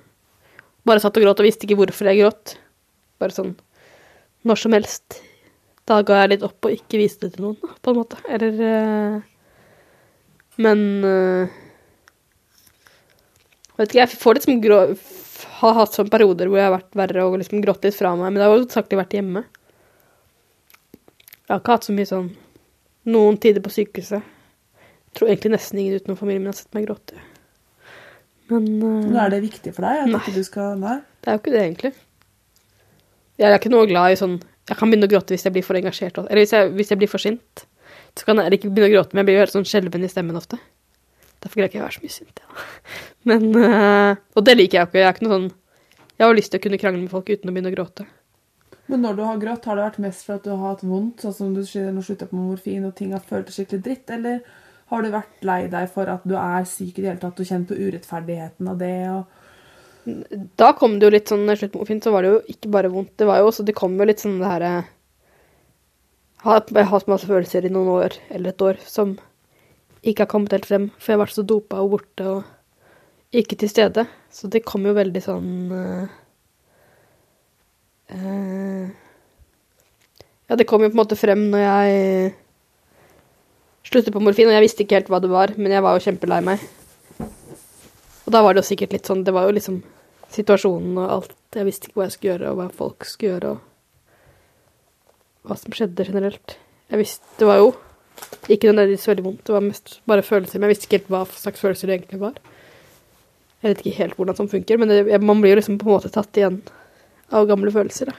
[0.86, 2.56] Bare satt og gråt og visste ikke hvorfor jeg gråt.
[3.22, 3.54] Bare sånn
[4.46, 5.20] når som helst.
[5.86, 8.18] Da ga jeg litt opp og ikke viste det til noen, på en måte.
[8.26, 9.16] Eller eh,
[10.58, 11.62] Men eh,
[13.76, 14.80] Vet ikke, jeg får litt som grå...
[15.60, 18.30] Har hatt sånne perioder hvor jeg har vært verre og liksom grått litt fra meg,
[18.30, 19.44] men det har jo hovedsakelig vært hjemme.
[21.46, 22.32] Jeg har ikke hatt så mye sånn
[23.06, 24.24] Noen tider på sykehuset.
[24.82, 27.20] Jeg tror egentlig nesten ingen utenom familien min har sett meg gråte.
[28.50, 30.08] Men uh, er det viktig for deg?
[30.10, 30.18] Nei.
[30.18, 30.96] ikke du skal Nei?
[31.22, 31.92] det er jo ikke det, egentlig.
[33.38, 35.64] Jeg er ikke noe glad i sånn Jeg kan begynne å gråte hvis jeg blir
[35.66, 36.18] for engasjert.
[36.24, 37.66] Eller hvis jeg, hvis jeg blir for sint.
[38.18, 40.10] Så kan jeg ikke begynne å gråte, men jeg blir jo helt sånn skjelven i
[40.10, 40.58] stemmen ofte.
[41.44, 42.42] Derfor greier jeg ikke å være så mye sint.
[42.42, 42.66] jeg, da.
[43.30, 45.00] Men, eh, og det liker jeg ikke.
[45.00, 45.48] Jeg er ikke noe sånn
[46.16, 48.06] Jeg har lyst til å kunne krangle med folk uten å begynne å gråte.
[48.86, 51.24] Men når du har grått, har det vært mest for at du har hatt vondt,
[51.24, 54.38] sånn som du sier du slutta på morfin og ting har føltes skikkelig dritt, eller
[54.92, 57.48] har du vært lei deg for at du er syk i det hele tatt og
[57.48, 58.98] kjent på urettferdigheten av det?
[59.10, 62.42] og Da kom det jo litt sånn når sluttet på morfin, så var det jo
[62.54, 63.16] ikke bare vondt.
[63.18, 64.74] Det var jo også, det kom jo litt sånn det herre
[66.46, 69.16] Jeg har hatt masse følelser i noen år, eller et år, som
[70.12, 70.90] ikke har kommet helt frem.
[70.98, 74.06] For jeg har vært så dopa og borte og ikke til stede.
[74.32, 76.06] Så det kom jo veldig sånn uh,
[80.46, 82.34] Ja, det kom jo på en måte frem når jeg
[83.86, 86.04] sluttet på morfin, og jeg visste ikke helt hva det var, men jeg var jo
[86.04, 86.62] kjempelei meg.
[88.26, 89.80] Og da var det jo sikkert litt sånn Det var jo liksom
[90.34, 91.36] situasjonen og alt.
[91.54, 93.58] Jeg visste ikke hva jeg skulle gjøre, og hva folk skulle gjøre, og
[95.46, 96.56] hva som skjedde generelt.
[96.90, 97.74] Jeg visste Det var jo
[98.48, 100.58] ikke nødvendigvis veldig vondt, det var mest bare følelser.
[100.60, 102.36] Men jeg visste ikke helt hva slags følelser det egentlig var.
[103.62, 105.94] Jeg vet ikke helt hvordan sånt funker, men det, man blir jo liksom på en
[105.96, 106.60] måte tatt igjen
[107.34, 108.12] av gamle følelser.
[108.12, 108.16] Da.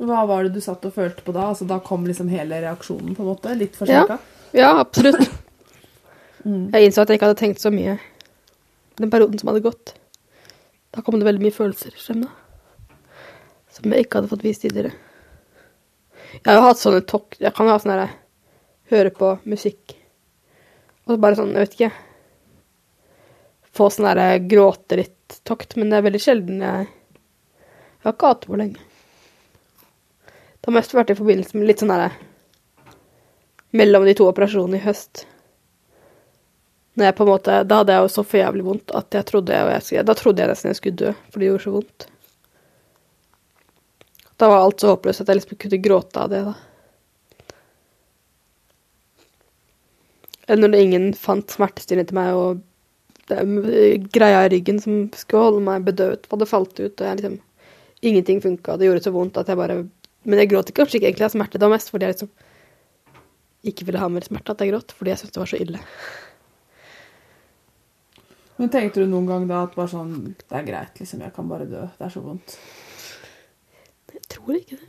[0.00, 1.50] Hva var det du satt og følte på da?
[1.52, 3.52] Altså, da kom liksom hele reaksjonen, på en måte?
[3.58, 4.18] Litt Ja, forsinka?
[4.56, 5.26] ja, absolutt.
[6.46, 7.98] Jeg innså at jeg ikke hadde tenkt så mye
[8.96, 9.90] den perioden som hadde gått.
[10.96, 12.96] Da kom det veldig mye følelser frem, da.
[13.76, 14.94] Som jeg ikke hadde fått vist tidligere.
[16.38, 17.36] Jeg har hatt sånne tok...
[17.40, 18.10] Jeg kan jo ha sånn herre
[18.90, 19.94] Høre på musikk.
[21.06, 21.90] Og så bare sånn, jeg vet ikke
[23.76, 25.76] Få sånn derre gråte litt-tokt.
[25.78, 28.86] Men det er veldig sjelden jeg Jeg har ikke hatt det på lenge.
[30.60, 32.12] Det har mest vært i forbindelse med litt sånn derre
[33.76, 35.24] Mellom de to operasjonene i høst.
[36.98, 39.28] Når jeg på en måte, Da hadde jeg jo så for jævlig vondt at jeg
[39.28, 42.08] trodde jeg, jeg Da trodde jeg nesten jeg skulle dø, for det gjorde så vondt.
[44.40, 46.54] Da var alt så håpløst at jeg liksom kunne gråte av det, da.
[50.56, 52.62] Når ingen fant smertestillende til meg, og
[53.30, 53.36] det,
[54.10, 57.38] greia i ryggen som skulle holde meg bedøvet, hadde falt ut, og jeg liksom
[58.00, 59.74] Ingenting funka, det gjorde så vondt at jeg bare
[60.24, 62.30] Men jeg gråt ikke kanskje ikke egentlig av smerte, det var mest fordi jeg liksom
[63.70, 65.80] ikke ville ha mer smerte at jeg gråt, fordi jeg syntes det var så ille.
[68.56, 71.20] Men tenkte du noen gang da at bare sånn Det er greit, liksom.
[71.24, 71.86] Jeg kan bare dø.
[71.96, 72.56] Det er så vondt.
[74.30, 74.88] Jeg tror ikke det.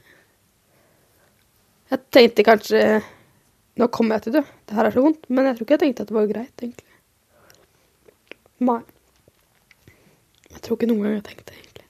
[1.92, 2.82] Jeg tenkte kanskje
[3.80, 4.44] Nå kommer jeg til det.
[4.68, 5.30] Det her er så vondt.
[5.30, 6.98] Men jeg tror ikke jeg tenkte at det var greit, egentlig.
[8.68, 8.82] Nei.
[10.52, 11.88] Jeg tror ikke noen gang jeg tenkte egentlig.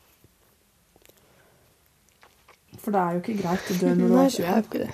[2.78, 4.68] For det er jo ikke greit å dø når du Nei, er det er jo
[4.70, 4.92] ikke det.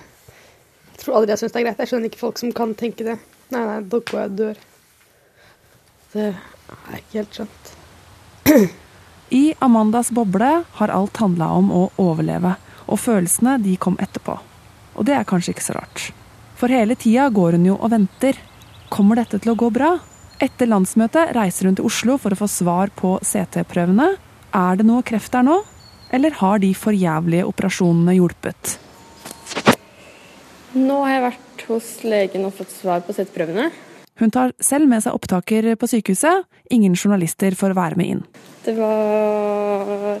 [0.88, 1.84] Jeg tror aldri jeg syns det er greit.
[1.84, 3.20] Jeg skjønner ikke folk som kan tenke det.
[3.52, 4.66] Nei, nei, da går jeg og dør.
[6.16, 7.72] Det er ikke helt skjønt.
[9.30, 12.54] I Amandas boble har alt handla om å overleve,
[12.88, 14.38] og følelsene de kom etterpå.
[14.96, 16.06] Og det er kanskje ikke så rart.
[16.58, 18.38] For hele tida går hun jo og venter.
[18.88, 19.98] Kommer dette til å gå bra?
[20.40, 24.08] Etter landsmøtet reiser hun til Oslo for å få svar på CT-prøvene.
[24.56, 25.58] Er det noe kreft der nå?
[26.14, 28.78] Eller har de forjævlige operasjonene hjulpet?
[30.78, 33.68] Nå har jeg vært hos legen og fått svar på CT-prøvene.
[34.18, 36.46] Hun tar selv med seg opptaker på sykehuset.
[36.74, 38.22] Ingen journalister får være med inn.
[38.64, 40.18] Det var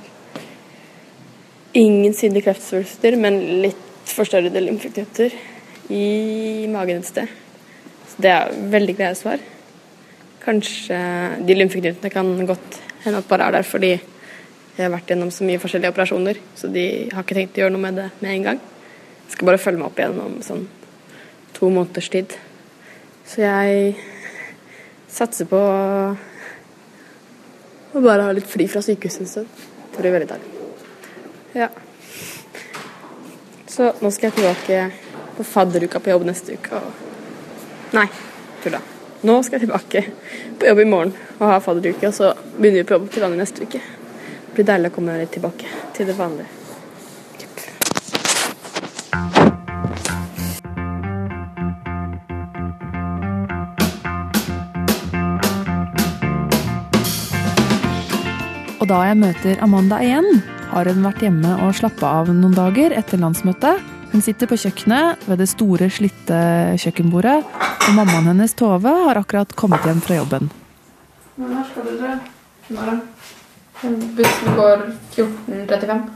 [1.78, 5.34] ingen synlige kreftsvulster, men litt forstørrede lymfeknuter
[5.92, 7.34] i magen et sted.
[8.08, 9.42] Så det er veldig greie svar.
[10.44, 10.98] Kanskje
[11.44, 15.42] de lymfeknutene kan godt hende at bare er der fordi jeg har vært gjennom så
[15.42, 18.44] mye forskjellige operasjoner, så de har ikke tenkt å gjøre noe med det med en
[18.52, 18.60] gang.
[19.26, 20.68] Jeg skal bare følge meg opp igjennom sånn
[21.56, 22.36] to måneders tid.
[23.28, 23.92] Så jeg
[25.12, 25.58] satser på
[27.92, 29.66] å bare ha litt fri fra sykehuset en stund.
[29.92, 30.50] Det blir veldig deilig.
[31.58, 31.68] Ja.
[33.68, 34.80] Så nå skal jeg tilbake
[35.36, 36.80] på fadderuka på jobb neste uke.
[36.80, 38.08] Og Nei,
[38.62, 38.80] tulla.
[39.28, 40.04] Nå skal jeg tilbake
[40.58, 43.42] på jobb i morgen og ha fadderuke, og så begynner vi på jobb til vanlig
[43.44, 43.80] neste uke.
[43.80, 46.57] Det blir deilig å komme litt tilbake til det vanlige.
[58.78, 62.94] Og da jeg møter Amanda igjen, har hun vært hjemme og slappa av noen dager
[62.94, 63.82] etter landsmøtet.
[64.12, 66.38] Hun sitter på kjøkkenet ved det store, slitte
[66.80, 70.52] kjøkkenbordet, og mammaen hennes Tove har akkurat kommet hjem fra jobben.
[71.42, 72.14] Når skal du dra?
[74.18, 74.86] Bussen går
[75.16, 76.08] 14.35.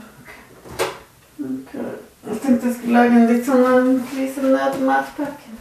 [2.23, 5.53] Jeg tenkte jeg skulle lage en litt sånn lise nødmatpakke.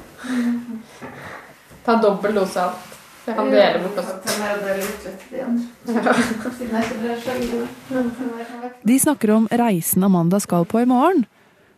[1.82, 2.90] Ta dobbel dose alt.
[3.22, 3.98] Jeg kan dele bort
[8.82, 11.22] De snakker om reisen Amanda skal på i morgen.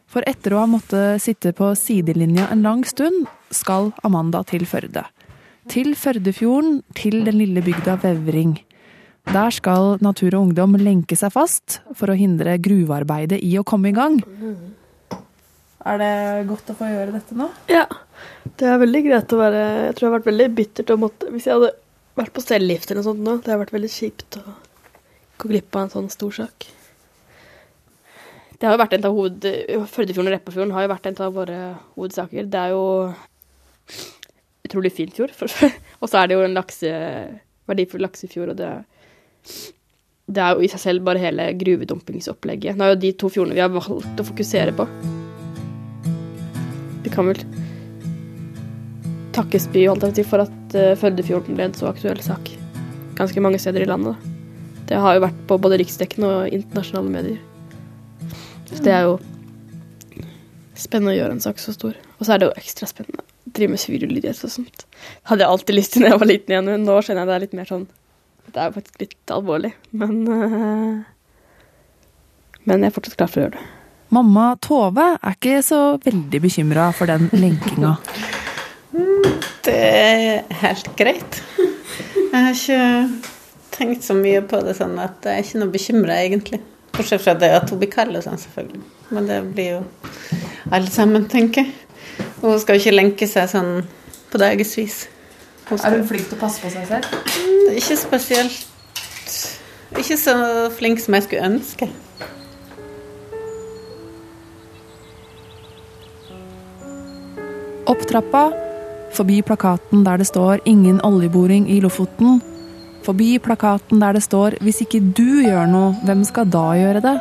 [0.08, 5.04] For etter å ha måttet sitte på sidelinja en lang stund, skal Amanda til Førde.
[5.68, 8.58] Til Førdefjorden, til den lille bygda Vevring.
[9.28, 13.92] Der skal Natur og Ungdom lenke seg fast for å hindre gruvearbeidet i å komme
[13.92, 14.20] i gang.
[15.84, 16.12] Er det
[16.48, 17.50] godt å få gjøre dette nå?
[17.68, 17.84] Ja.
[18.56, 21.28] Det er veldig greit å være Jeg tror det har vært veldig bittert å måtte
[21.32, 21.72] Hvis jeg hadde
[22.14, 24.44] vært på cellegift eller noe sånt nå, det har vært veldig kjipt å
[25.42, 26.66] gå glipp av en sånn stor sak.
[28.54, 29.48] Det har jo vært en av hoved...
[29.90, 31.56] Førdefjorden og Repparfjorden har jo vært en av våre
[31.96, 32.46] hovedsaker.
[32.52, 32.84] Det er jo
[34.68, 35.34] utrolig fin fjord.
[36.00, 36.92] og så er det jo en lakse,
[37.66, 38.70] verdifull laksefjord, og det,
[40.30, 42.78] det er jo i seg selv bare hele gruvedumpingsopplegget.
[42.78, 44.88] Det er jo de to fjordene vi har valgt å fokusere på.
[47.14, 47.40] Kan vel
[49.34, 49.86] takke Spy
[50.26, 52.52] for at uh, Førdefjorden ble en så aktuell sak
[53.18, 54.16] ganske mange steder i landet.
[54.88, 57.38] Det har jo vært på både riksdekkende og internasjonale medier.
[58.68, 59.14] Så det er jo
[60.78, 61.96] spennende å gjøre en sak så stor.
[62.18, 64.84] Og så er det jo ekstra spennende å drive med sivillydighet og sånt.
[64.84, 67.36] Det hadde jeg alltid lyst til da jeg var liten igjen, nå skjønner jeg det
[67.36, 67.86] er litt mer sånn
[68.50, 69.72] Det er jo faktisk litt alvorlig,
[70.02, 71.00] men uh,
[72.64, 73.83] Men jeg er fortsatt klar for å gjøre det.
[74.14, 77.96] Mamma Tove er ikke så veldig bekymra for den lenkinga.
[79.64, 81.40] Det er helt greit.
[81.58, 82.82] Jeg har ikke
[83.74, 86.60] tenkt så mye på det sånn at jeg er ikke noe bekymra, egentlig.
[86.94, 88.84] Bortsett fra det at hun blir kald og sånn, selvfølgelig.
[89.16, 89.80] Men det blir jo
[90.70, 91.74] alle sammen, tenker jeg.
[92.42, 93.72] Og hun skal jo ikke lenke seg sånn
[94.30, 95.00] på dagevis.
[95.74, 97.08] Er hun flink til å passe på seg selv?
[97.74, 98.70] Ikke spesielt
[99.96, 100.34] Ikke så
[100.76, 101.88] flink som jeg skulle ønske.
[107.94, 108.48] Opp trappa,
[109.14, 112.40] forbi plakaten der det står 'Ingen oljeboring i Lofoten',
[113.06, 117.20] forbi plakaten der det står 'Hvis ikke du gjør noe, hvem skal da gjøre det?'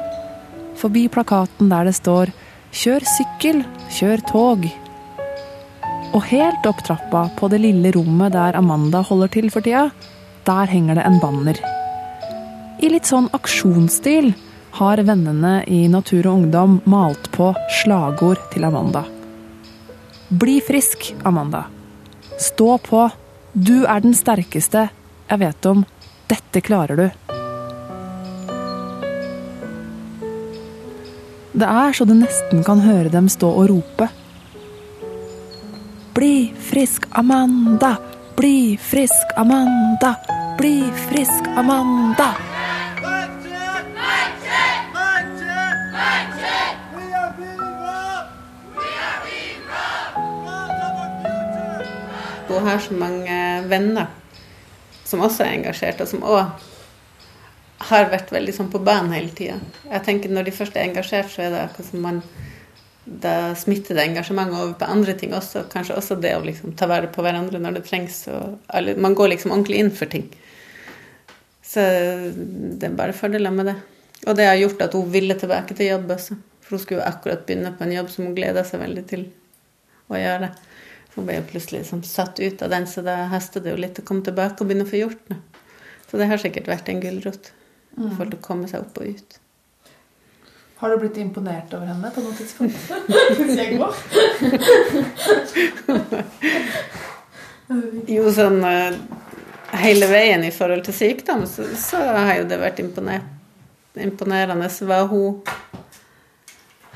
[0.75, 2.33] Forbi plakaten der det står
[2.71, 4.71] 'Kjør sykkel, kjør tog'.
[6.15, 9.91] Og helt opp trappa, på det lille rommet der Amanda holder til for tida,
[10.45, 11.57] der henger det en banner.
[12.81, 14.33] I litt sånn aksjonsstil
[14.71, 19.12] har vennene i Natur og Ungdom malt på slagord til Amanda.
[20.33, 21.63] Bli frisk, Amanda.
[22.39, 23.09] Stå på.
[23.53, 24.87] Du er den sterkeste
[25.29, 25.83] jeg vet om.
[26.25, 27.03] Dette klarer du.
[31.53, 34.07] Det er så du nesten kan høre dem stå og rope.
[36.17, 37.93] Bli frisk, Amanda!
[38.33, 40.15] Bli frisk, Amanda!
[40.57, 40.79] Bli
[41.11, 42.31] frisk, Amanda!
[52.53, 53.39] Hun har så mange
[53.71, 54.11] venner
[55.07, 56.69] som også er engasjert, og som òg
[57.89, 59.59] har vært veldig sånn på banen hele tida.
[59.89, 62.21] Jeg tenker Når de først er engasjert, så er det akkurat som man
[63.03, 65.65] da smitter det engasjementet over på andre ting også.
[65.71, 68.21] Kanskje også det å liksom ta vare på hverandre når det trengs.
[68.73, 70.29] Eller, man går liksom ordentlig inn for ting.
[71.67, 73.75] Så det er bare fordeler med det.
[74.23, 76.37] Og det har gjort at hun ville tilbake til jobb også.
[76.63, 79.25] For hun skulle akkurat begynne på en jobb som hun gleda seg veldig til
[80.07, 80.53] å gjøre.
[81.15, 83.99] Hun ble jo plutselig liksom satt ut av den, så da haster det jo litt
[84.01, 85.41] å komme tilbake og begynne å få gjort noe.
[86.09, 87.51] Så det har sikkert vært en gulrot
[87.93, 88.15] Mm.
[88.17, 89.35] for å komme seg opp og ut.
[90.79, 92.73] Har du blitt imponert over henne på noe tidspunkt?
[98.09, 98.95] Jo, sånn eh,
[99.83, 103.25] hele veien i forhold til sykdom, så, så har jo det vært imponert,
[103.95, 105.39] imponerende hva hun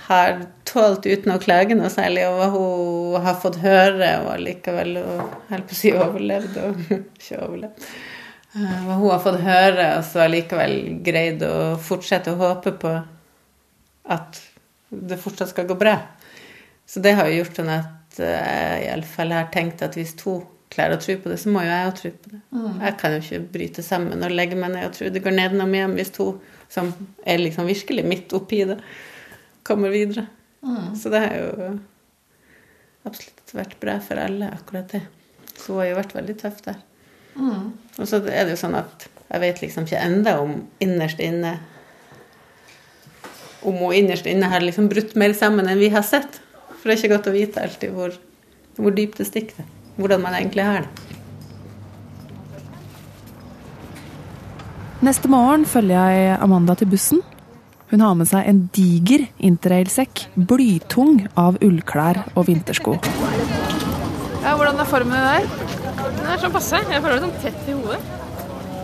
[0.07, 4.99] har tålt uten å klage noe særlig, hva hun har fått høre, og likevel
[5.49, 6.83] holdt på å si overlevd og
[7.19, 7.87] ikke overlevd.
[8.55, 12.93] Eh, Hva hun har fått høre, og så allikevel greid å fortsette å håpe på
[14.17, 14.39] at
[14.89, 15.97] det fortsatt skal gå bra.
[16.87, 20.39] Så det har jo gjort sånn at eh, jeg iallfall har tenkt at hvis to
[20.71, 22.39] klarer å tro på det, så må jo jeg òg tro på det.
[22.55, 22.71] Mm.
[22.85, 25.75] Jeg kan jo ikke bryte sammen og legge meg ned og tro det går nedenom
[25.75, 26.31] hjem hvis to
[26.71, 26.89] som
[27.23, 28.79] er liksom virkelig midt oppi det,
[29.67, 30.25] kommer videre.
[30.63, 30.95] Mm.
[30.97, 31.67] Så det har jo
[33.07, 35.03] absolutt vært bra for alle, akkurat det.
[35.57, 36.81] Så hun har jo vært veldig tøff der.
[37.37, 37.71] Mm.
[37.97, 41.57] Og så er det jo sånn at jeg vet liksom ikke enda om innerst inne
[43.67, 46.39] Om hun innerst inne har liksom brutt mer sammen enn vi har sett.
[46.77, 48.13] For det er ikke godt å vite alltid hvor,
[48.77, 49.65] hvor dypt det stikker.
[49.97, 51.07] Hvordan man egentlig har det.
[55.03, 57.19] Neste morgen følger jeg Amanda til bussen.
[57.87, 62.97] Hun har med seg en diger interrailsekk, blytung av ullklær og vintersko.
[64.43, 65.47] Ja, Hvordan er formen der?
[66.17, 66.81] Den er sånn passe.
[66.91, 67.99] Jeg føler det sånn tett i hodet.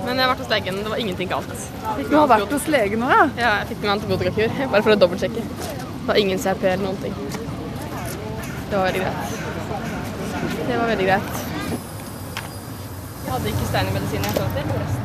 [0.04, 1.52] Men jeg har vært hos legen, det var ingenting galt.
[2.10, 3.26] Du har vært hos legen nå, ja?
[3.40, 5.44] Ja, jeg fikk meg antibiotikakur, bare for å dobbeltsjekke.
[5.44, 7.16] Det var ingen CRP eller noen ting.
[8.70, 9.24] Det var veldig greit.
[10.64, 11.44] Det var veldig greit.
[13.24, 14.72] Jeg hadde ikke steinermedisin jeg så til.
[14.72, 15.04] forresten.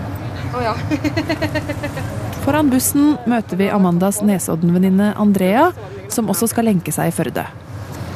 [0.49, 2.15] Å ja.
[2.45, 5.69] Foran bussen møter vi Amandas Nesodden-venninne Andrea,
[6.13, 7.45] som også skal lenke seg i Førde.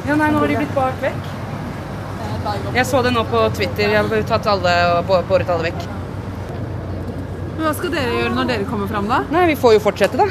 [0.07, 1.27] Ja, nei, nå har de blitt bart vekk.
[2.75, 3.93] Jeg så det nå på Twitter.
[3.93, 5.85] Jeg har tatt alle og båret alle vekk.
[7.53, 9.21] Men hva skal dere gjøre når dere kommer fram, da?
[9.31, 10.27] Nei, vi får jo fortsette, da.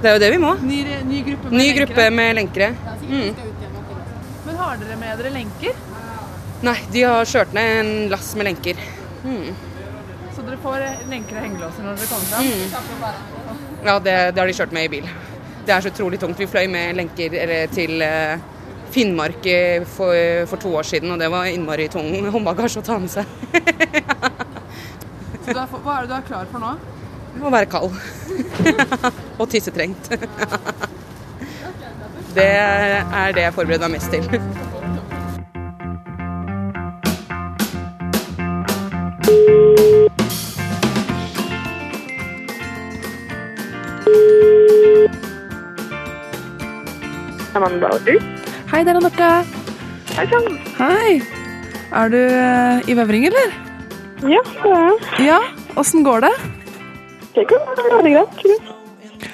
[0.00, 0.54] Det er jo det vi må.
[0.64, 1.78] Ny, ny gruppe med Ny lenkere?
[1.86, 2.68] gruppe med lenkere.
[3.06, 3.30] Mm.
[4.46, 5.80] Men har dere med dere lenker?
[6.66, 8.80] Nei, de har kjørt ned en lass med lenker.
[9.24, 9.50] Mm.
[10.60, 12.46] Får lenker og hengelåser når dere kommer fram?
[13.86, 15.06] Ja, det, det har de kjørt med i bil.
[15.64, 16.40] Det er så utrolig tungt.
[16.40, 17.36] Vi fløy med lenker
[17.72, 18.42] til eh,
[18.92, 20.12] Finnmark eh, for,
[20.50, 23.24] for to år siden, og det var innmari tung håndbagasje å ta med seg.
[25.40, 26.74] Så du er, hva er det du er klar for nå?
[27.40, 27.94] Å være kald.
[29.40, 30.12] og tissetrengt.
[32.36, 34.69] det er det jeg forbereder meg mest til.
[47.58, 48.14] Amanda og du?
[48.70, 49.30] Hei, det er Anette.
[50.14, 50.48] Hei sann.
[50.78, 51.14] Hei.
[51.90, 53.54] Er du eh, i Vevring, eller?
[54.30, 55.00] Ja, det er jeg.
[55.26, 55.38] Ja,
[55.80, 56.32] åssen går det?
[57.34, 58.70] Det går veldig greit.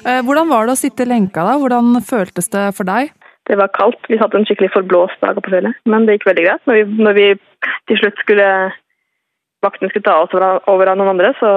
[0.07, 1.59] Eh, Hvordan var det å sitte lenka da?
[1.61, 3.13] Hvordan føltes det for deg?
[3.47, 4.01] Det var kaldt.
[4.11, 6.65] Vi hadde en skikkelig forblåst dag på fjellet, men det gikk veldig greit.
[6.67, 7.29] Når vi, når vi
[7.91, 8.49] til slutt skulle
[9.65, 11.49] Vakten skulle ta oss over, over av noen andre, så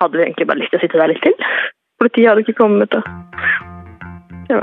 [0.00, 1.34] hadde vi egentlig bare lyst til å sitte der litt til.
[2.00, 2.94] Politiet hadde ikke kommet.
[2.94, 3.02] Og...
[4.48, 4.62] Ja.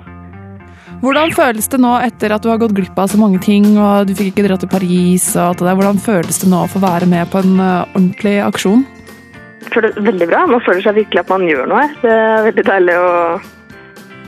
[1.03, 4.07] Hvordan føles det nå etter at du har gått glipp av så mange ting, og
[4.09, 5.77] du fikk ikke dra til Paris og alt det der?
[5.79, 8.85] Hvordan føles det nå å få være med på en eh, ordentlig aksjon?
[9.65, 10.43] Jeg føler det veldig bra.
[10.49, 11.85] Man føler seg virkelig at man gjør noe.
[12.01, 13.13] Det er veldig deilig å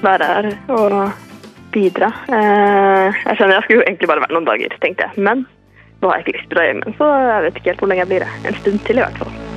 [0.03, 0.97] være her og
[1.74, 2.11] bidra.
[2.30, 5.28] Eh, Jeg skjønner jeg skulle jo egentlig bare være noen dager, tenkte jeg.
[5.30, 5.45] Men
[6.01, 7.86] nå har jeg ikke lyst til å dra hjem igjen, så jeg vet ikke helt
[7.86, 8.34] hvor lenge jeg blir Det.
[8.51, 9.57] En stund til i hvert fall.